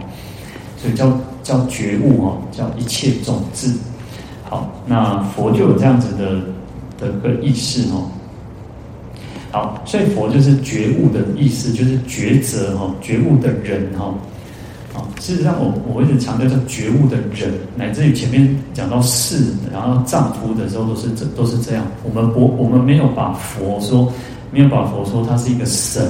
[0.77, 3.77] 所以叫叫觉悟哦，叫一切种子。
[4.49, 6.41] 好，那佛就有这样子的。
[6.99, 8.11] 的个意思哦，
[9.51, 14.13] 好，所以佛就是觉悟的意思，就是觉者哈，觉悟的人哈，
[14.93, 24.13] 啊，事实上我我一直强调叫觉悟的人，乃至于前面讲到士，然后丈夫的时候都是这都是这样，我们不我们没有把佛说，
[24.51, 26.05] 没有把佛说他是一个神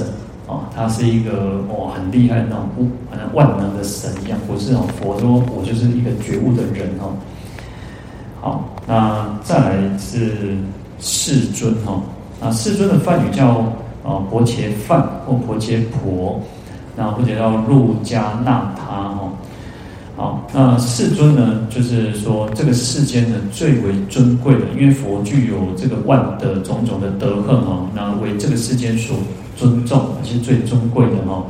[0.46, 7.16] 啊，他是一个哦很厉害的那种不好像万能的神一样，不是哦，佛说我就是一个觉悟的人哦，
[8.40, 10.58] 好，那再来是。
[11.02, 11.98] 世尊哈，
[12.40, 13.46] 啊，世尊的梵语叫
[14.02, 16.40] 啊婆伽梵或婆伽婆，
[16.96, 19.30] 那或者叫路迦那他哦。
[20.16, 29.16] 好，那世尊呢，就是说这个世间呢最为尊贵的，因为佛具有这个万德种种的德行哦，那为这个世间所
[29.56, 31.44] 尊重，而且最尊贵的哈。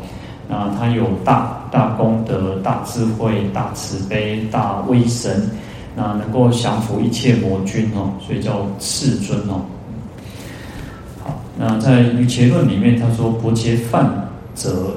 [0.49, 5.49] 那他有大大功德、大智慧、大慈悲、大威神。
[5.97, 9.61] 那能够降服一切魔君哦，所以叫世尊哦。
[11.63, 14.11] 那在《瑜伽论》里面，他说：“婆伽梵
[14.55, 14.97] 则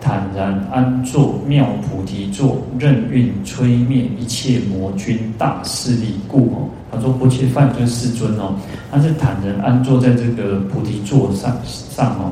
[0.00, 8.54] 坦然安坐妙菩提座，任运摧灭一切魔君大势力故哦。”他说：“婆伽梵就是世尊哦，
[8.92, 12.30] 他是坦然安坐在这个菩提座上上哦。”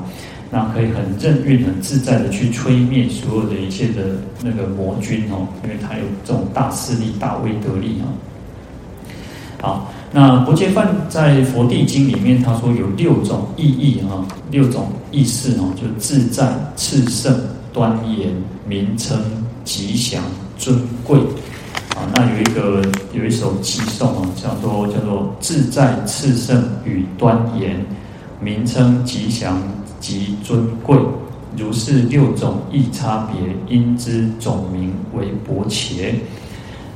[0.48, 4.14] 那可以很任运、很自在的去摧灭所有的一切的
[4.44, 8.06] 那个魔君哦，因为他有这种大势力、大威德力啊。
[9.60, 14.20] 好，那婆伽梵在《佛地经》里面，他说有六种意义啊，
[14.50, 17.34] 六种意思哦，就自在、炽盛、
[17.72, 18.30] 端严、
[18.68, 19.18] 名称、
[19.64, 20.22] 吉祥、
[20.58, 21.18] 尊贵。
[21.96, 22.82] 啊，那有一个
[23.14, 27.82] 有一首偈颂啊，叫做叫做自在炽盛与端严，
[28.38, 29.62] 名称吉祥
[29.98, 30.94] 及尊贵，
[31.56, 36.14] 如是六种异差别，因之总名为薄伽。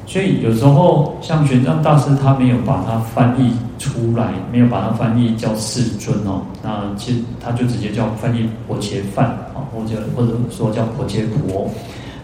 [0.09, 11.69] 所以有时候像玄奘大师，他没有把它翻译出来，没有把它翻译叫世尊哦，那其实他就直接叫翻译薄伽梵啊，或者或者说叫薄伽婆。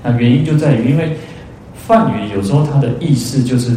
[0.01, 1.16] 那原因就在于，因为
[1.75, 3.77] 梵语有时候它的意思就是，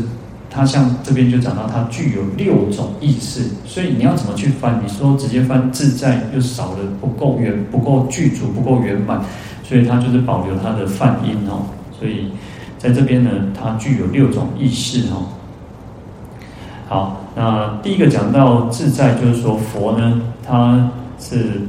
[0.52, 4.80] 它像这边就讲到它具有六种意思，所以你要怎么去翻？
[4.84, 9.20] 你说直接翻自在又少了不够圆，不够具足，不够圆满，
[9.64, 11.66] 所以它就是保留它的梵音哦，
[12.00, 12.30] 所以。
[12.86, 15.18] 在这边呢，它具有六种意识哈。
[16.88, 21.62] 好，那第一个讲到自在，就是说佛呢，他是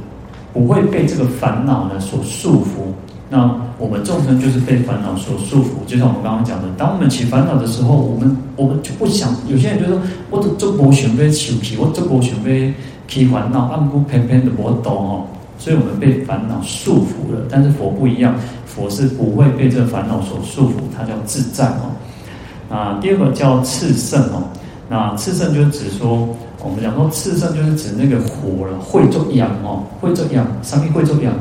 [0.53, 2.93] 不会被这个烦恼呢所束缚。
[3.31, 5.69] 那我们众生就是被烦恼所束缚。
[5.87, 9.33] 就像我们刚刚讲的，当我们起烦恼的时候，我们我们就不想。
[9.47, 9.99] 有些人就说，
[10.29, 12.71] 我这这波想被求皮，我这波想被
[13.07, 15.25] 起烦恼，按不偏偏的我懂哦。
[15.57, 17.41] 所以我们被烦恼束缚了。
[17.49, 18.35] 但是佛不一样。
[18.65, 21.89] 佛是不会被这烦恼所束缚，它叫自在哦。
[22.69, 24.43] 啊，第二个叫炽盛哦。
[24.87, 26.29] 那炽盛就是指说，
[26.63, 31.33] 我们讲说炽盛就是指那个火了，会中阳哦，会中阳，上面慧中阳，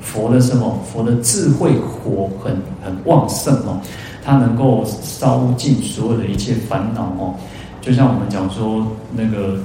[0.00, 0.78] 佛的什么？
[0.92, 3.80] 佛的智慧火很很旺盛哦，
[4.24, 7.34] 它能够烧尽所有的一切烦恼哦。
[7.80, 9.58] 就像我们讲说那个，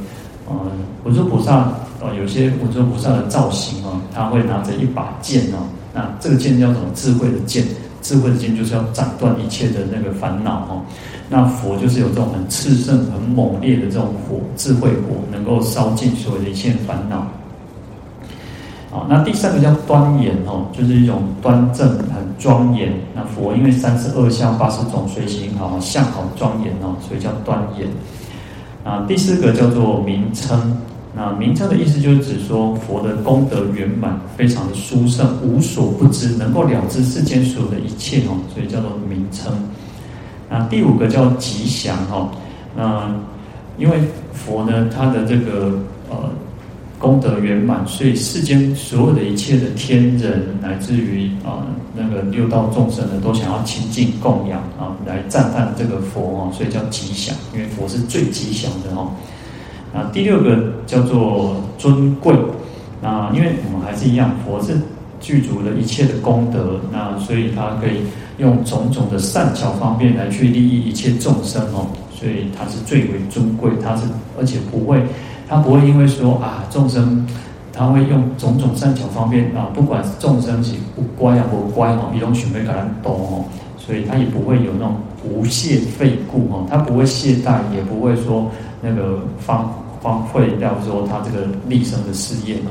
[0.49, 0.55] 呃，
[1.03, 1.71] 文殊菩萨
[2.03, 5.63] 呃，有些文殊菩萨的造型哦，他会拿着一把剑哦。
[5.93, 6.81] 那这个剑叫什么？
[6.93, 7.63] 智慧的剑，
[8.01, 10.81] 智慧的剑就是要斩断一切的那个烦恼哦。
[11.29, 17.25] 那佛就是有这种很炽盛、很猛烈的这种火，智慧火，能够烧尽所有的一切烦恼。
[18.91, 22.91] 好，那第三个叫端严哦，就是一种端正、很庄严。
[23.15, 27.87] 那佛因为三十二相、八十种随形好，相好庄严哦，所以叫端严。
[28.83, 30.77] 啊，第四个叫做名称。
[31.15, 39.53] 那名称的意思就是指说佛的功德圆满，非常的殊胜，无所不知，能够了知世间所有的一切哦，所以叫做名称。
[40.49, 42.31] 那第五个叫吉祥哈，
[42.75, 43.11] 那
[43.77, 43.99] 因为
[44.33, 45.77] 佛呢，他的这个
[46.09, 46.31] 呃
[46.97, 51.61] 功德圆满，所以世间所有的一切的天人，乃至于啊、
[51.95, 59.11] 那个六道众生呢，都想要亲近供养啊，来赞叹这个佛哦，所以叫吉祥，因为佛是最吉祥的哦。
[59.93, 62.35] 啊，第六个叫做尊贵，
[62.99, 64.75] 那因为我们还是一样，佛是
[65.19, 68.01] 具足了一切的功德，那所以他可以
[68.39, 74.03] 用种种的善巧方便来去利益一切众生哦，所以他是最为尊贵，他是
[74.39, 75.03] 而且不会，
[75.47, 77.27] 他不会因为说啊众生，
[77.71, 83.45] 他会用种种善巧方便啊，不管是众生是不乖啊不乖哦，一种许没给人懂哦，
[83.77, 88.49] 所以他也不会有那种无懈费故哦，他不会懈怠，也不会说
[88.81, 89.71] 那个方。
[90.03, 92.69] 荒废掉说他这个立生的事业呢。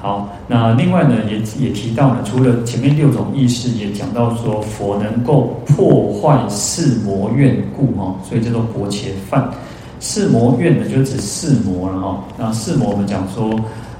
[0.00, 9.50] 好，那另外呢，也也提到了，除了前面六种意识，也讲到说佛能够破坏四魔怨故哈，所以叫做薄伽梵。
[9.98, 12.24] 四魔怨呢，就指四魔了哈。
[12.38, 13.58] 那四魔我们讲说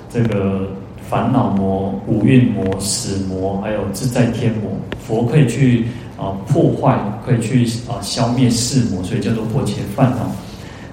[0.09, 0.69] 这个
[1.11, 4.71] 烦恼魔、五蕴魔、死魔，还有自在天魔，
[5.05, 10.31] 佛可以去啊破坏，可以去啊消灭四魔，所以叫做薄伽梵啊。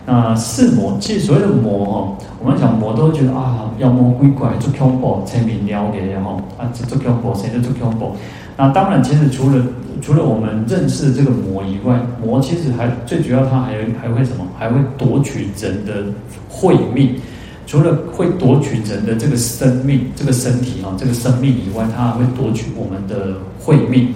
[0.06, 8.16] 那四魔，其实所谓的魔哈，我们讲魔都觉得啊，妖魔鬼怪做恐怖，才明了的哈啊，做恐怖，谁就做恐怖。
[8.56, 9.66] 那当然，其实除了
[10.02, 14.46] 除了我们认识的这个魔以外，魔其实还最主要，它还还会什么？
[14.58, 16.06] 还会夺取人的
[16.48, 17.16] 慧命。
[17.68, 24.14] 除了会夺取人的这个生命、这个身体啊、这个生命以外，它还会夺取我们的慧命。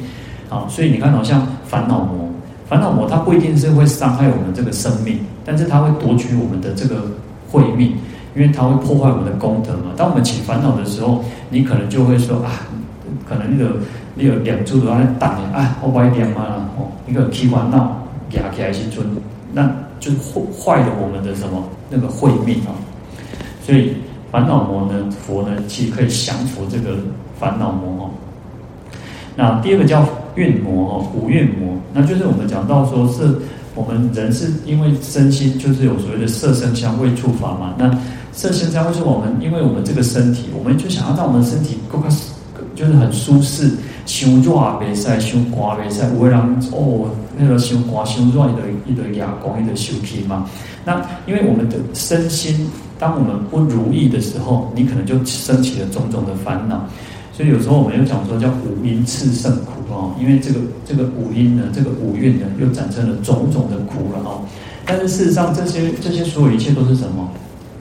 [0.50, 2.29] 啊，所以你看，好像烦恼魔，
[2.70, 5.20] 烦恼魔它不一定是会伤害我们这个生命。
[5.44, 7.02] 但是它会夺取我们的这个
[7.50, 7.96] 慧命，
[8.36, 9.92] 因为它会破坏我们的功德嘛。
[9.98, 12.52] 当我们起烦恼的时候，你可能就会说啊，
[13.28, 13.76] 可能那个
[14.14, 19.04] 那个两柱都在挡你啊，我歪点嘛哦，一个起烦恼压起来心尊，
[19.52, 19.68] 那
[20.00, 22.70] 就坏坏了我们的什么那个慧命啊。
[23.64, 23.96] 所以
[24.32, 26.96] 烦恼魔呢，佛呢其实可以降服这个
[27.40, 28.10] 烦恼魔哦。
[29.36, 30.06] 那第二个叫
[30.40, 33.36] 蕴魔哦，五蕴魔，那就是我们讲到说是。
[33.76, 37.90] 我们人是因为身心就是有所谓的色声香味触法嘛，那
[38.34, 42.10] 色声香味是，我们因为我们这个身体，我们就想要让我们身体够个
[42.76, 43.72] 就是很舒适，
[44.06, 46.40] 胸热袂使，胸寒袂使，有的人
[46.74, 50.46] 哦，那个胸刮胸热，一堆一堆牙光，一堆休皮嘛。
[50.84, 56.84] 那因为我们的身心，当我们不如意的时候，你可能就升起了种种的烦恼。
[57.40, 64.42] 所以有时候我们又讲说叫五音炽盛苦哦，因为这个这个五音呢，这个五蕴呢，又产生了种种的苦了哈。
[64.86, 67.30] 但是事实上，这些这些所有一切都是什么？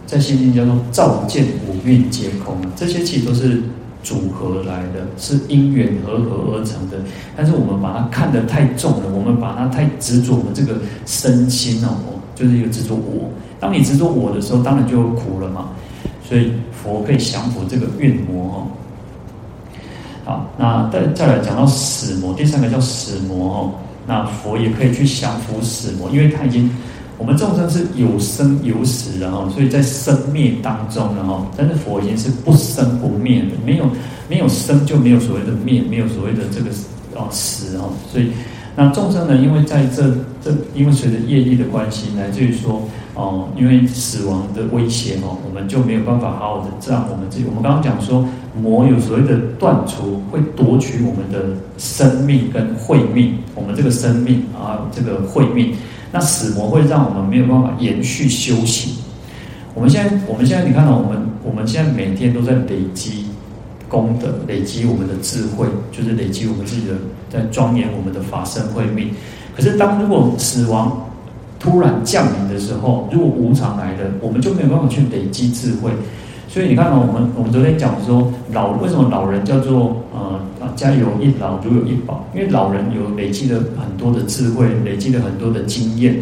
[0.07, 3.61] 在心经叫做照见五蕴皆空，这些其实都是
[4.05, 6.99] 组合来的，是因缘和合而成的。
[7.37, 13.29] 但是我们把它看得太重了，我们把它太执着，我们这个身心哦，就是一个执着我。
[13.59, 15.71] 当你执着我的时候，当然就有苦了嘛。
[16.23, 18.67] 所以佛可以降伏这个怨魔哦。
[20.29, 23.73] 好，那再再来讲到死魔，第三个叫死魔哦。
[24.07, 26.71] 那佛也可以去降伏死魔，因为他已经。
[27.17, 33.91] 我们众生是有生有死的哈，所以在生灭当中的哈，但是佛已经是不生不灭的，没有
[34.29, 36.71] 没有生就没有所谓的灭，没有所谓的这个
[37.17, 38.31] 哦死哦，所以
[38.77, 42.83] 那众生呢，因为在这这，因为随着业力的关系，乃至于说
[43.19, 47.45] 哦，因为死亡的威胁哦，我们就没有办法好好的让我们自己。
[47.49, 55.75] 我们刚刚讲说，魔有所谓的断除，会夺取我们的生命跟慧命，我们这个生命啊，这个慧命。
[56.13, 58.95] 那死魔会让我们没有办法延续修行。
[59.75, 63.27] 我们现在，我们现在，你看到我们，我们现在每天都在累积
[63.89, 66.95] 功德，累积我们的智慧，就是累积我们自己的，
[67.29, 69.11] 在庄严我们的法身慧命。
[69.57, 71.05] 可是，当如果死亡
[71.59, 75.91] 突然降临的时候，如果无常来的，我们就没有办法去累积智慧。
[76.49, 80.41] 所以你看到我们，我们昨天讲说，老为什么老人叫做呃
[80.77, 82.25] 家有一老如有一宝？
[82.35, 86.17] 因为老人有累积了很多的智慧，累积了很多的经验，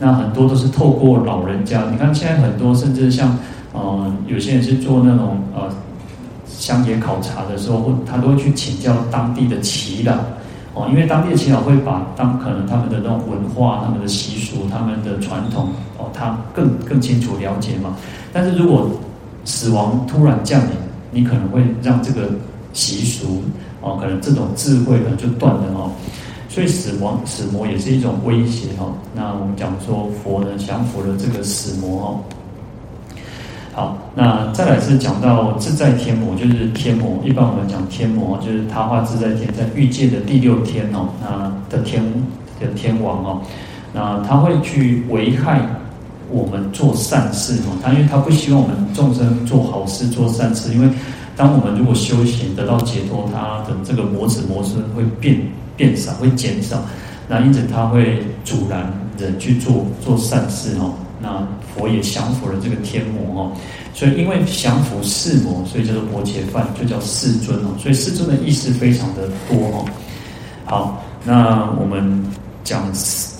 [0.00, 1.84] 那很多都是透过老人家。
[1.92, 3.38] 你看现在很多甚至像
[3.72, 5.68] 呃有些人是做那种呃
[6.46, 10.16] 乡野考察的时候，他都会去请教当地的耆老
[10.78, 17.96] 哦，因为当地的耆老会把当可能他们的那种文化、他们的习俗、他们的传统哦，他更更清楚了解嘛。
[18.32, 18.88] 但是如果
[19.44, 20.70] 死亡突然降临，
[21.10, 22.30] 你可能会让这个
[22.72, 23.42] 习俗
[23.80, 25.90] 哦，可能这种智慧呢就断了哦。
[26.48, 28.94] 所以死亡死魔也是一种威胁哦。
[29.14, 32.20] 那我们讲说佛呢降伏了这个死魔哦。
[33.78, 37.22] 好，那再来是讲到自在天魔，就是天魔。
[37.24, 42.02] 一般我们讲天魔，就是他化自在天，在欲界的第六天哦，那的天
[42.58, 43.40] 的天王哦，
[43.92, 45.60] 那他会去危害。
[46.30, 50.88] 我们做善事哦，他因为他不希望我们众生做好事、做善事，因为
[51.36, 55.40] 当我们如果修行得到解脱，他的这个魔子魔孙会变
[55.76, 56.82] 变少、会减少，
[57.28, 60.92] 那因此他会阻拦人去做做善事哦。
[61.20, 63.52] 那佛也降服了这个天魔哦，
[63.94, 67.70] 所以因为降服四魔，所以叫做薄伽梵，就叫世尊哦。
[67.78, 69.84] 所以世尊的意思非常的多哦。
[70.64, 72.24] 好，那我们
[72.64, 72.92] 讲。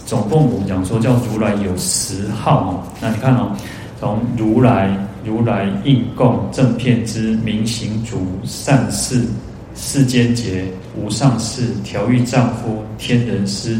[0.08, 3.54] 总共我们讲说叫如来有十号哦，那你看哦，
[4.00, 9.26] 从如来、如来应供、正遍知、明行足、善事、
[9.74, 10.64] 世间劫、
[10.96, 13.78] 无上士、调御丈夫、天人师、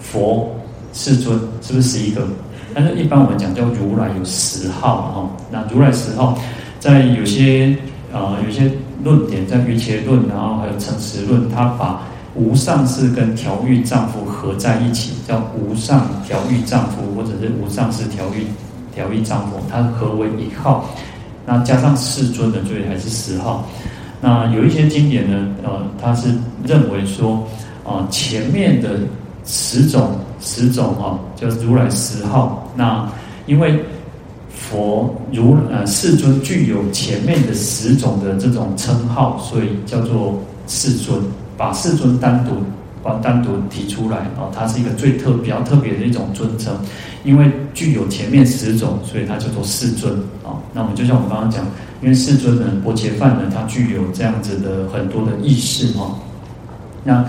[0.00, 0.48] 佛、
[0.92, 2.24] 世尊，是不是十一个？
[2.74, 5.30] 但是一般我们讲叫如来有十号哈。
[5.50, 6.36] 那如来十号，
[6.80, 7.76] 在有些、
[8.12, 8.70] 呃、有些
[9.02, 12.02] 论点，在瑜伽论，然后还有成实论，他把。
[12.36, 18.44] 无上士跟调御丈夫合在一起，叫无上调御丈夫，或者是无上士调御
[18.92, 20.84] 调御丈夫，它合为一号。
[21.46, 23.64] 那加上世尊的，所以还是十号。
[24.20, 26.34] 那有一些经典呢，呃，他是
[26.66, 27.36] 认为说，
[27.84, 28.98] 啊、呃，前面的
[29.44, 32.68] 十种十种哈，叫如来十号。
[32.76, 33.08] 那
[33.46, 33.78] 因为
[34.48, 41.18] 佛如呃世尊具有前面的十种的这种称号，所以叫做世尊。
[41.56, 42.50] 把世尊单独
[43.00, 46.76] 把单独提出来哦，它是一个最特比较特别的一种尊称，
[47.22, 50.58] 因为具有前面十种，所以它叫做世尊啊。
[50.72, 51.64] 那我们就像我们刚刚讲，
[52.02, 56.18] 因为世尊呢，薄伽梵呢，它具有这样子的很多的意识哈。
[57.04, 57.24] 那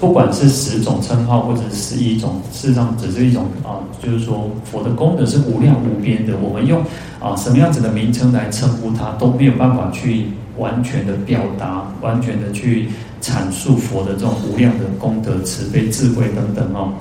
[0.00, 6.82] 不管是十种称号或者是十一种，事实上只是一种啊，就是说佛的功德是无量无边的，我们用
[7.20, 10.28] 啊什么样子的名称来称呼它，都没有办法去
[10.58, 12.88] 完全的表达，完全的去。
[13.18, 16.92] 阐述佛的这种无量的功德、慈悲、智慧等等哦，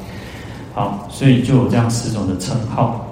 [0.74, 3.06] 好，所以就有这样十种的称号。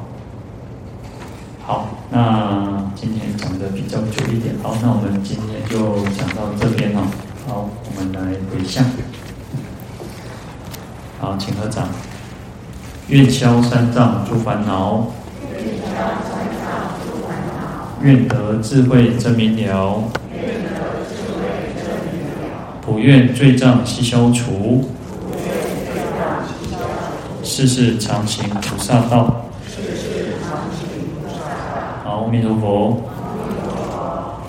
[1.61, 7.01] 好，那今天讲的比较久一点，好，那我们今天就讲到这边哦。
[7.45, 8.83] 好，我们来回向。
[11.23, 11.87] 好，请合掌。
[13.07, 15.07] 愿消三障诸烦恼。
[15.53, 17.53] 愿消三障诸烦恼。
[18.01, 20.03] 愿得智慧真明了。
[22.81, 24.89] 普愿罪障悉消除，
[27.41, 29.45] 世世常行菩萨道。
[32.03, 33.01] 好，阿弥陀佛。